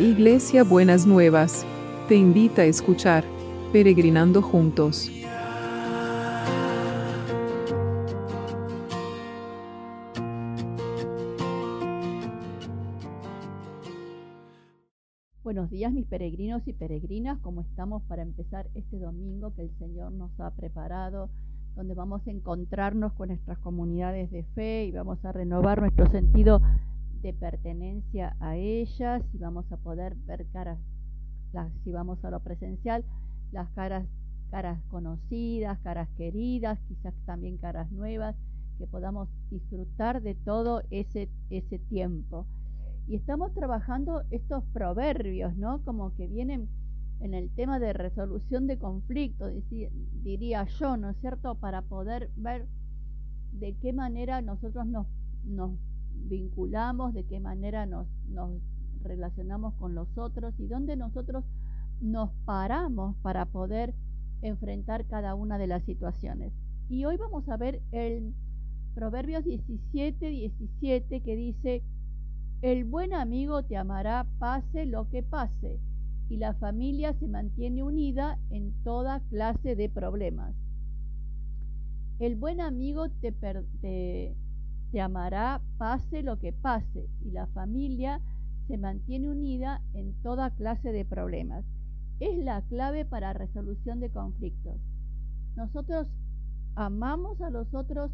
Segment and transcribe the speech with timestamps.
[0.00, 1.66] Iglesia Buenas Nuevas,
[2.08, 3.22] te invita a escuchar
[3.70, 5.10] Peregrinando Juntos.
[15.42, 20.12] Buenos días mis peregrinos y peregrinas, ¿cómo estamos para empezar este domingo que el Señor
[20.12, 21.28] nos ha preparado,
[21.76, 26.62] donde vamos a encontrarnos con nuestras comunidades de fe y vamos a renovar nuestro sentido
[27.22, 30.78] de pertenencia a ellas y vamos a poder ver caras,
[31.52, 33.04] las, si vamos a lo presencial,
[33.52, 34.06] las caras,
[34.50, 38.36] caras conocidas, caras queridas, quizás también caras nuevas,
[38.78, 42.46] que podamos disfrutar de todo ese, ese tiempo.
[43.06, 45.82] Y estamos trabajando estos proverbios, ¿no?
[45.84, 46.68] Como que vienen
[47.20, 49.52] en el tema de resolución de conflictos,
[50.22, 51.54] diría yo, ¿no es cierto?
[51.56, 52.66] Para poder ver
[53.52, 55.06] de qué manera nosotros nos,
[55.44, 55.72] nos
[56.28, 58.06] vinculamos, de qué manera nos,
[59.02, 61.44] relacionamos con los otros y dónde nosotros
[62.00, 63.94] nos paramos para poder
[64.42, 66.52] enfrentar cada una de las situaciones.
[66.88, 68.34] Y hoy vamos a ver el
[68.94, 71.82] Proverbios 17, 17 que dice,
[72.62, 75.78] el buen amigo te amará pase lo que pase,
[76.30, 80.54] y la familia se mantiene unida en toda clase de problemas.
[82.20, 84.36] El buen amigo te, te,
[84.92, 88.20] te amará pase lo que pase y la familia
[88.66, 91.64] se mantiene unida en toda clase de problemas.
[92.20, 94.78] Es la clave para resolución de conflictos.
[95.56, 96.06] Nosotros
[96.74, 98.10] amamos a los otros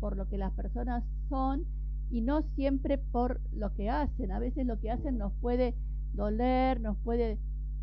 [0.00, 1.64] por lo que las personas son
[2.10, 4.32] y no siempre por lo que hacen.
[4.32, 5.74] A veces lo que hacen nos puede
[6.12, 7.38] doler, nos puede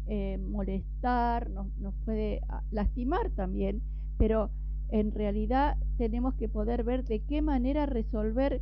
[0.07, 3.81] eh, molestar, nos, nos puede ah, lastimar también,
[4.17, 4.51] pero
[4.89, 8.61] en realidad tenemos que poder ver de qué manera resolver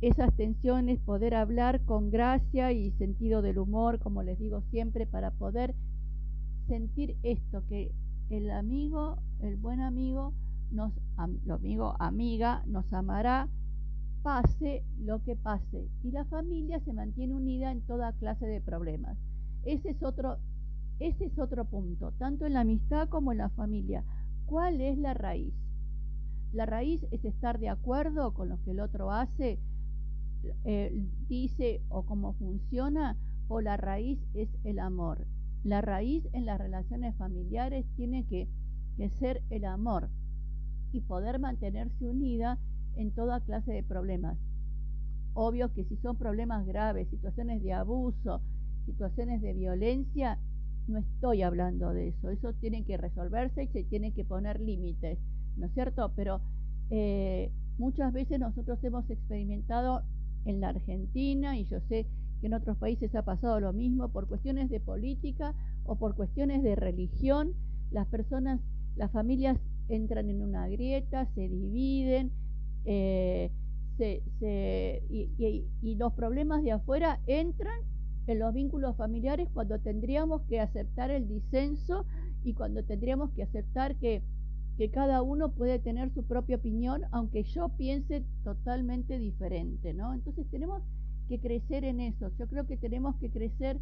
[0.00, 5.30] esas tensiones, poder hablar con gracia y sentido del humor, como les digo siempre, para
[5.30, 5.74] poder
[6.66, 7.92] sentir esto, que
[8.28, 10.32] el amigo, el buen amigo,
[10.72, 10.92] nos,
[11.44, 13.48] lo amigo, amiga, nos amará,
[14.22, 19.16] pase lo que pase, y la familia se mantiene unida en toda clase de problemas.
[19.64, 20.38] Ese es otro,
[20.98, 24.04] ese es otro punto, tanto en la amistad como en la familia.
[24.46, 25.54] ¿Cuál es la raíz?
[26.52, 29.58] La raíz es estar de acuerdo con lo que el otro hace,
[30.64, 33.16] eh, dice o cómo funciona,
[33.48, 35.26] o la raíz es el amor.
[35.64, 38.48] La raíz en las relaciones familiares tiene que,
[38.96, 40.10] que ser el amor
[40.92, 42.58] y poder mantenerse unida
[42.96, 44.36] en toda clase de problemas.
[45.34, 48.42] Obvio que si son problemas graves, situaciones de abuso,
[48.84, 50.38] situaciones de violencia,
[50.88, 55.18] no estoy hablando de eso, eso tiene que resolverse y se tiene que poner límites,
[55.56, 56.12] ¿no es cierto?
[56.16, 56.40] Pero
[56.90, 60.02] eh, muchas veces nosotros hemos experimentado
[60.44, 62.06] en la Argentina y yo sé
[62.40, 65.54] que en otros países ha pasado lo mismo por cuestiones de política
[65.84, 67.52] o por cuestiones de religión,
[67.90, 68.60] las personas,
[68.96, 72.32] las familias entran en una grieta, se dividen,
[72.84, 73.50] eh,
[73.96, 77.91] se, se, y, y los problemas de afuera entran
[78.26, 82.06] en los vínculos familiares cuando tendríamos que aceptar el disenso
[82.44, 84.22] y cuando tendríamos que aceptar que,
[84.76, 90.14] que cada uno puede tener su propia opinión, aunque yo piense totalmente diferente, ¿no?
[90.14, 90.82] Entonces tenemos
[91.28, 92.30] que crecer en eso.
[92.38, 93.80] Yo creo que tenemos que crecer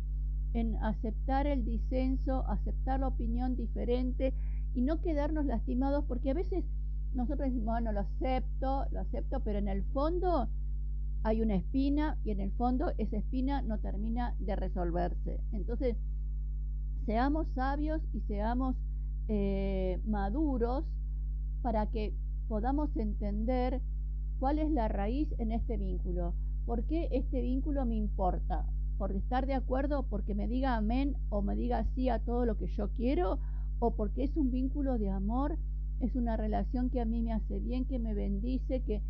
[0.52, 4.34] en aceptar el disenso, aceptar la opinión diferente
[4.74, 6.64] y no quedarnos lastimados porque a veces
[7.14, 10.48] nosotros decimos, bueno, lo acepto, lo acepto, pero en el fondo
[11.22, 15.40] hay una espina y en el fondo esa espina no termina de resolverse.
[15.52, 15.96] Entonces,
[17.06, 18.76] seamos sabios y seamos
[19.28, 20.84] eh, maduros
[21.62, 22.14] para que
[22.48, 23.80] podamos entender
[24.38, 26.34] cuál es la raíz en este vínculo.
[26.64, 28.66] ¿Por qué este vínculo me importa?
[28.96, 30.04] ¿Por estar de acuerdo?
[30.04, 33.38] ¿Porque me diga amén o me diga sí a todo lo que yo quiero?
[33.78, 35.58] ¿O porque es un vínculo de amor?
[36.00, 39.02] Es una relación que a mí me hace bien, que me bendice, que,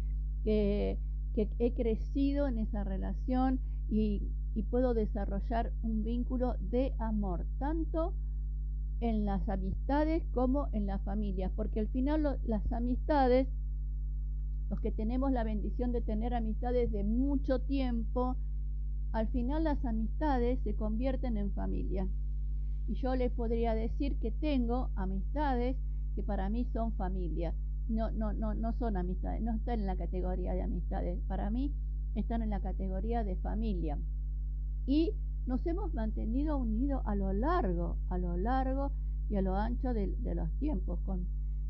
[0.43, 0.99] que
[1.35, 4.23] que he crecido en esa relación y,
[4.71, 8.13] puedo desarrollar un vínculo de amor, tanto
[9.01, 13.49] en las amistades como en las familias, porque al final las amistades,
[14.69, 18.37] los que tenemos la bendición de tener amistades de mucho tiempo,
[19.13, 22.07] al final las amistades se convierten en familia.
[22.87, 25.77] Y yo les podría decir que tengo amistades
[26.15, 27.55] que para mí son familia
[27.91, 31.21] no, no, no, no son amistades, no están en la categoría de amistades.
[31.29, 31.73] Para mí
[32.15, 33.99] están en la categoría de familia.
[34.87, 35.13] Y
[35.47, 38.93] nos hemos mantenido unidos a lo largo, a lo largo
[39.29, 41.01] y a lo ancho de, los tiempos.
[41.05, 41.27] Con,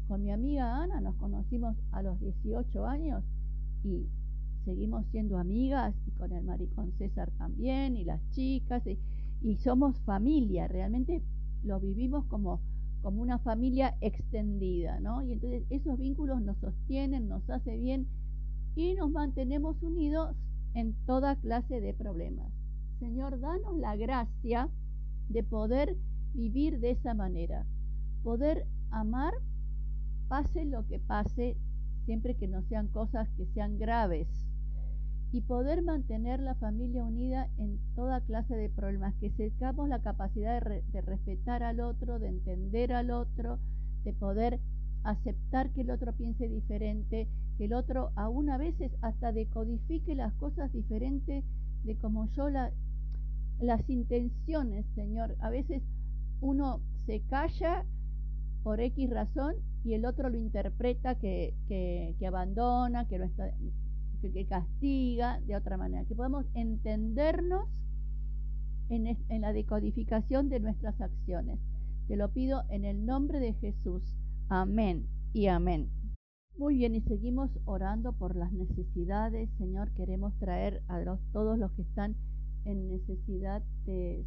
[0.08, 3.24] con mi amiga Ana nos conocimos a los 18 años
[3.84, 4.06] y
[4.64, 8.98] seguimos siendo amigas y con el maricón César también y las chicas y,
[9.42, 11.22] y somos familia, realmente
[11.62, 12.60] lo vivimos como,
[13.02, 15.22] como una familia extendida, ¿no?
[15.22, 18.06] Y entonces esos vínculos nos sostienen, nos hace bien
[18.74, 20.36] y nos mantenemos unidos
[20.74, 22.52] en toda clase de problemas.
[22.98, 24.68] Señor, danos la gracia
[25.28, 25.96] de poder
[26.34, 27.66] vivir de esa manera,
[28.22, 29.32] poder amar,
[30.28, 31.56] pase lo que pase,
[32.04, 34.28] siempre que no sean cosas que sean graves,
[35.32, 40.60] y poder mantener la familia unida en toda clase de problemas, que tengamos la capacidad
[40.60, 43.58] de, de, respetar al otro, de entender al otro,
[44.04, 44.60] de poder
[45.04, 47.28] aceptar que el otro piense diferente,
[47.58, 51.44] que el otro aún a veces hasta decodifique las cosas diferentes
[51.84, 52.72] de como yo la,
[53.60, 55.36] las intenciones, Señor.
[55.40, 55.82] A veces
[56.40, 57.84] uno se calla
[58.62, 59.54] por X razón
[59.84, 63.50] y el otro lo interpreta que, que, que abandona, que, no está,
[64.20, 66.04] que, que, castiga de otra manera.
[66.04, 67.68] Que podamos entendernos
[68.88, 71.58] en, en la decodificación de nuestras acciones.
[72.08, 74.02] Te lo pido en el nombre de Jesús.
[74.48, 75.90] Amén y amén.
[76.60, 79.48] Muy bien, y seguimos orando por las necesidades.
[79.56, 81.02] Señor, queremos traer a
[81.32, 82.16] todos los que están
[82.64, 84.26] en necesidad de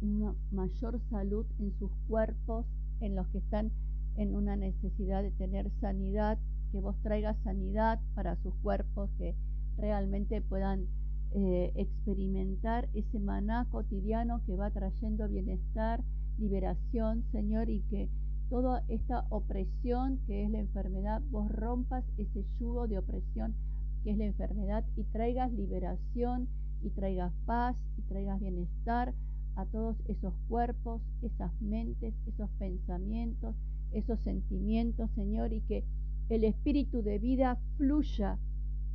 [0.00, 2.66] una mayor salud en sus cuerpos,
[3.00, 3.72] en los que están
[4.16, 6.38] en una necesidad de tener sanidad,
[6.74, 9.36] que vos traigas sanidad para sus cuerpos, que
[9.76, 10.88] realmente puedan
[11.30, 16.02] eh, experimentar ese maná cotidiano que va trayendo bienestar,
[16.36, 18.08] liberación, Señor, y que
[18.50, 23.54] toda esta opresión que es la enfermedad, vos rompas ese yugo de opresión
[24.02, 26.48] que es la enfermedad y traigas liberación
[26.82, 29.14] y traigas paz y traigas bienestar
[29.54, 33.54] a todos esos cuerpos, esas mentes, esos pensamientos,
[33.92, 35.84] esos sentimientos, Señor, y que
[36.28, 38.38] el espíritu de vida fluya,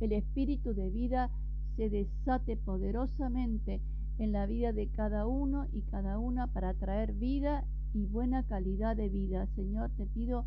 [0.00, 1.30] el espíritu de vida
[1.76, 3.80] se desate poderosamente
[4.18, 8.96] en la vida de cada uno y cada una para traer vida y buena calidad
[8.96, 9.46] de vida.
[9.54, 10.44] Señor, te pido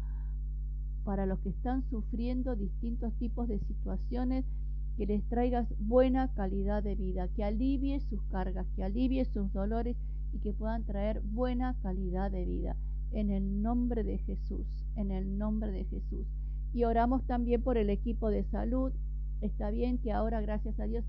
[1.04, 4.46] para los que están sufriendo distintos tipos de situaciones,
[4.98, 9.98] que les traigas buena calidad de vida, que alivie sus cargas, que alivie sus dolores
[10.34, 12.76] y que puedan traer buena calidad de vida.
[13.12, 16.28] En el nombre de Jesús, en el nombre de Jesús.
[16.74, 18.92] Y oramos también por el equipo de salud.
[19.42, 21.06] Está bien que ahora, gracias a Dios,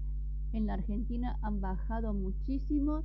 [0.52, 3.02] en la Argentina han bajado muchísimo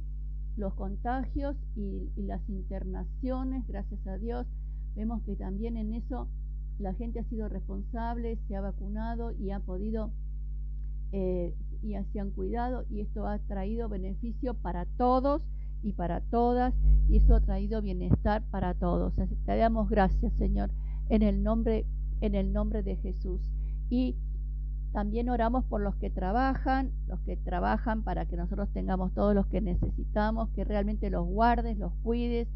[0.56, 4.46] los contagios y, las internaciones, gracias a Dios.
[4.96, 6.28] Vemos que también en eso
[6.78, 10.12] la gente ha sido responsable, se ha vacunado y ha podido
[11.12, 15.42] eh, y se han cuidado y esto ha traído beneficio para todos
[15.82, 16.74] y para todas
[17.08, 19.18] y eso ha traído bienestar para todos.
[19.18, 20.72] Así te damos gracias, Señor,
[21.10, 21.86] en el nombre
[22.22, 23.42] en el nombre de Jesús.
[23.90, 24.16] Y
[24.92, 29.48] también oramos por los que trabajan, los que trabajan para que nosotros tengamos todos los
[29.48, 32.48] que necesitamos, que realmente los guardes, los cuides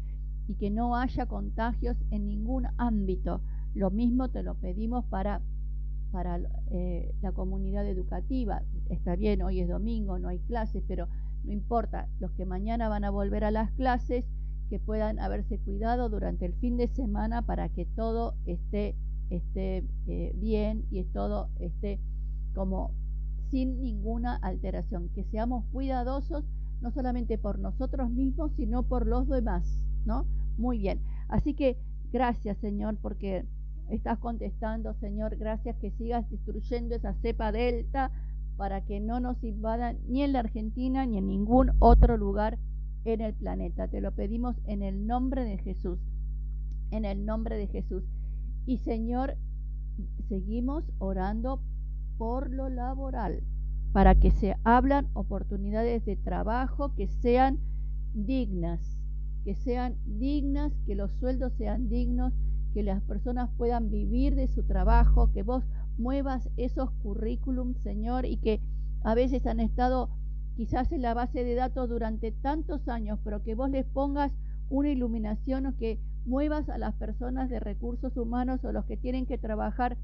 [0.48, 3.40] y que no haya contagios en ningún ámbito.
[3.74, 5.40] Lo mismo te lo pedimos para
[6.14, 6.38] para
[6.70, 8.62] eh, la comunidad educativa.
[8.88, 11.08] Está bien, hoy es domingo, no hay clases, pero
[11.42, 14.24] no importa, los que mañana van a volver a las clases,
[14.70, 18.94] que puedan haberse cuidado durante el fin de semana para que todo esté,
[19.30, 22.00] esté eh, bien y todo esté
[22.54, 22.92] como
[23.50, 26.44] sin ninguna alteración, que seamos cuidadosos
[26.80, 29.64] no solamente por nosotros mismos, sino por los demás,
[30.04, 30.26] ¿no?
[30.58, 31.00] Muy bien.
[31.28, 31.78] Así que
[32.12, 33.46] gracias, Señor, porque
[33.88, 38.10] estás contestando, Señor, gracias que sigas destruyendo esa cepa delta
[38.56, 42.58] para que no nos invadan ni en la Argentina ni en ningún otro lugar
[43.04, 43.88] en el planeta.
[43.88, 45.98] Te lo pedimos en el nombre de Jesús,
[46.90, 48.04] en el nombre de Jesús.
[48.66, 49.36] Y Señor,
[50.28, 51.60] seguimos orando
[52.16, 53.42] por lo laboral,
[53.92, 57.58] para que se hablan oportunidades de trabajo que sean
[58.14, 58.98] dignas,
[59.44, 62.32] que sean dignas, que los sueldos sean dignos,
[62.72, 65.64] que las personas puedan vivir de su trabajo, que vos
[65.98, 68.60] muevas esos currículums, Señor, y que
[69.02, 70.10] a veces han estado
[70.56, 74.32] quizás en la base de datos durante tantos años, pero que vos les pongas
[74.70, 79.26] una iluminación o que muevas a las personas de recursos humanos o los que tienen
[79.26, 79.96] que trabajar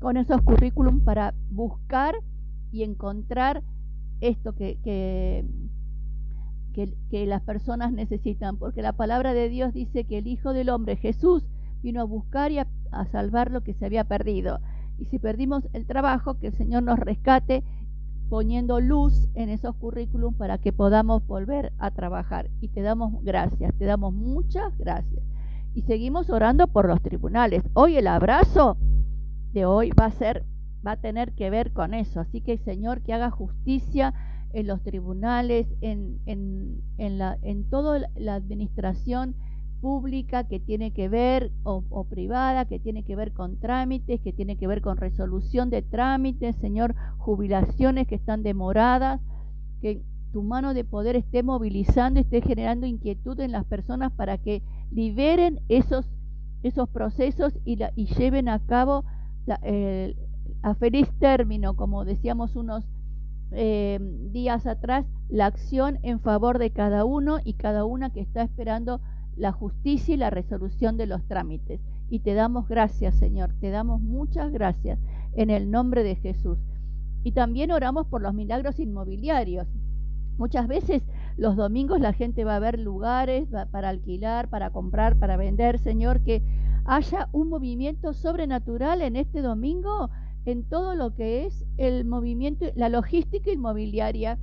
[0.00, 2.14] con esos currículums para buscar
[2.72, 3.62] y encontrar
[4.20, 5.44] esto que, que,
[7.10, 10.96] que, las personas necesitan, porque la palabra de Dios dice que el Hijo del Hombre,
[10.96, 11.44] Jesús,
[11.82, 14.60] vino a buscar y a, a salvar lo que se había perdido.
[14.98, 17.64] Y si perdimos el trabajo, que el Señor nos rescate
[18.28, 22.50] poniendo luz en esos currículums para que podamos volver a trabajar.
[22.60, 25.22] Y te damos gracias, te damos muchas gracias.
[25.74, 27.64] Y seguimos orando por los tribunales.
[27.74, 28.76] Hoy el abrazo
[29.52, 30.44] de hoy va a ser,
[30.86, 32.20] va a tener que ver con eso.
[32.20, 34.14] Así que Señor, que haga justicia
[34.52, 39.34] en los tribunales, en, en, en, la, en toda la administración
[39.80, 44.32] pública que tiene que ver o, o, privada, que tiene que ver con trámites, que
[44.32, 49.20] tiene que ver con resolución de trámites, Señor, jubilaciones que están demoradas,
[49.82, 50.02] que
[50.32, 54.62] tu mano de poder esté movilizando, esté generando inquietud en las personas para que
[54.94, 56.06] liberen esos,
[56.62, 59.04] esos procesos y, la, y lleven a cabo
[60.62, 62.86] a feliz término, como decíamos unos
[63.50, 63.98] eh,
[64.32, 69.00] días atrás, la acción en favor de cada uno y cada una que está esperando
[69.36, 71.80] la justicia y la resolución de los trámites.
[72.08, 74.98] Y te damos gracias, Señor, te damos muchas gracias
[75.34, 76.58] en el nombre de Jesús.
[77.22, 79.66] Y también oramos por los milagros inmobiliarios.
[80.38, 81.02] Muchas veces
[81.36, 85.78] los domingos la gente va a ver lugares para alquilar, para comprar, para vender.
[85.78, 86.42] Señor, que
[86.84, 90.10] haya un movimiento sobrenatural en este domingo
[90.44, 94.38] en todo lo que es el movimiento, la logística inmobiliaria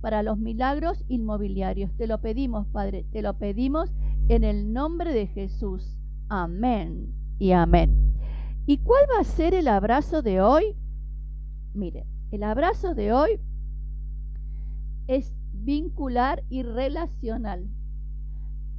[0.00, 1.92] para los milagros inmobiliarios.
[1.96, 3.92] Te lo pedimos, Padre, te lo pedimos
[4.28, 5.96] en el nombre de Jesús.
[6.28, 8.14] Amén y amén.
[8.66, 10.76] ¿Y cuál va a ser el abrazo de hoy?
[11.74, 13.40] Mire, el abrazo de hoy
[15.06, 17.68] es vincular y relacional,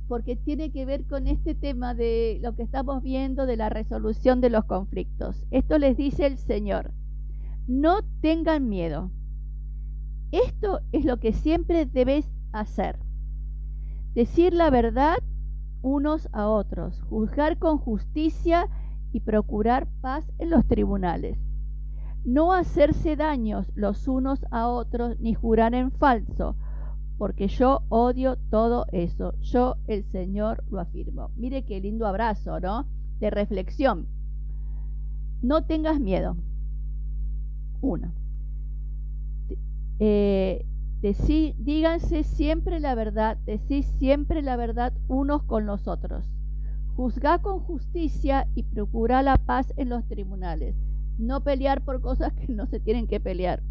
[0.08, 4.42] porque tiene que ver con este tema de lo que estamos viendo de la resolución
[4.42, 5.46] de los conflictos.
[5.52, 6.94] Esto les dice el Señor,
[7.68, 9.12] no tengan miedo.
[10.32, 13.00] Esto es lo que siempre debes hacer.
[14.14, 15.18] Decir la verdad
[15.82, 18.68] unos a otros, juzgar con justicia
[19.12, 21.38] y procurar paz en los tribunales.
[22.26, 26.56] No hacerse daños los unos a otros ni jurar en falso,
[27.18, 29.34] porque yo odio todo eso.
[29.42, 31.32] Yo, el Señor, lo afirmo.
[31.36, 32.88] Mire qué lindo abrazo, ¿no?
[33.20, 34.08] De reflexión.
[35.42, 36.38] No tengas miedo.
[37.82, 38.14] Uno.
[40.00, 40.66] Eh,
[41.58, 46.26] díganse siempre la verdad, decís siempre la verdad unos con los otros.
[46.96, 50.76] Juzgá con justicia y procura la paz en los tribunales.
[51.18, 53.62] No pelear por cosas que no se tienen que pelear.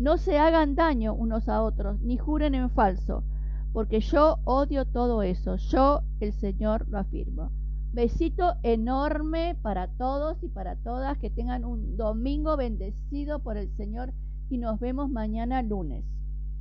[0.00, 3.22] No se hagan daño unos a otros, ni juren en falso,
[3.74, 5.56] porque yo odio todo eso.
[5.56, 7.50] Yo, el Señor, lo afirmo.
[7.92, 11.18] Besito enorme para todos y para todas.
[11.18, 14.14] Que tengan un domingo bendecido por el Señor
[14.48, 16.06] y nos vemos mañana lunes.